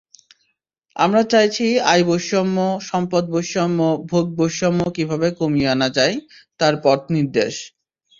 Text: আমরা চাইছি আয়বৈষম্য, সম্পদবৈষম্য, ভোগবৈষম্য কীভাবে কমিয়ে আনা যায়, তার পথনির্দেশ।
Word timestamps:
আমরা 0.95 1.21
চাইছি 1.31 1.65
আয়বৈষম্য, 1.91 2.57
সম্পদবৈষম্য, 2.89 3.79
ভোগবৈষম্য 4.09 4.81
কীভাবে 4.95 5.27
কমিয়ে 5.39 5.71
আনা 5.71 5.89
যায়, 5.97 6.15
তার 6.59 6.73
পথনির্দেশ। 6.83 7.53